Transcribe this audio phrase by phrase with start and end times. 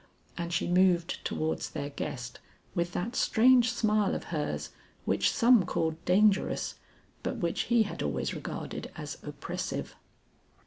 [0.35, 2.39] And she moved towards their guest
[2.73, 4.71] with that strange smile of hers
[5.05, 6.73] which some called dangerous
[7.21, 9.95] but which he had always regarded as oppressive.